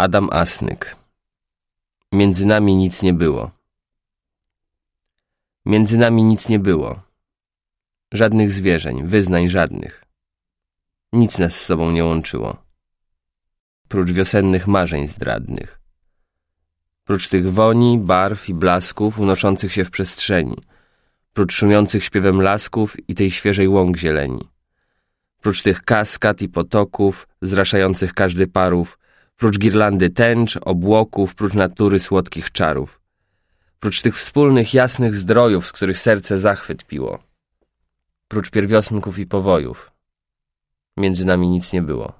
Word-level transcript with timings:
Adam 0.00 0.28
Asnyk 0.32 0.96
Między 2.12 2.46
nami 2.46 2.76
nic 2.76 3.02
nie 3.02 3.14
było. 3.14 3.50
Między 5.66 5.98
nami 5.98 6.24
nic 6.24 6.48
nie 6.48 6.58
było. 6.58 7.00
Żadnych 8.12 8.52
zwierzeń, 8.52 9.06
wyznań 9.06 9.48
żadnych. 9.48 10.04
Nic 11.12 11.38
nas 11.38 11.54
z 11.54 11.64
sobą 11.64 11.90
nie 11.90 12.04
łączyło. 12.04 12.56
Prócz 13.88 14.10
wiosennych 14.10 14.66
marzeń 14.66 15.08
zdradnych. 15.08 15.80
Prócz 17.04 17.28
tych 17.28 17.52
woni, 17.52 17.98
barw 17.98 18.48
i 18.48 18.54
blasków 18.54 19.18
unoszących 19.18 19.72
się 19.72 19.84
w 19.84 19.90
przestrzeni. 19.90 20.56
Prócz 21.32 21.54
szumiących 21.54 22.04
śpiewem 22.04 22.42
lasków 22.42 23.08
i 23.08 23.14
tej 23.14 23.30
świeżej 23.30 23.68
łąk 23.68 23.96
zieleni. 23.96 24.48
Prócz 25.40 25.62
tych 25.62 25.82
kaskad 25.82 26.42
i 26.42 26.48
potoków, 26.48 27.28
zraszających 27.42 28.14
każdy 28.14 28.46
parów, 28.46 29.00
prócz 29.40 29.58
girlandy 29.58 30.10
tęcz, 30.10 30.56
obłoków, 30.56 31.34
prócz 31.34 31.54
natury 31.54 31.98
słodkich 31.98 32.52
czarów. 32.52 33.00
Prócz 33.80 34.02
tych 34.02 34.16
wspólnych, 34.16 34.74
jasnych 34.74 35.14
zdrojów, 35.14 35.66
z 35.66 35.72
których 35.72 35.98
serce 35.98 36.38
zachwyt 36.38 36.84
piło. 36.84 37.18
Prócz 38.28 38.50
pierwiosnków 38.50 39.18
i 39.18 39.26
powojów. 39.26 39.90
Między 40.96 41.24
nami 41.24 41.48
nic 41.48 41.72
nie 41.72 41.82
było. 41.82 42.19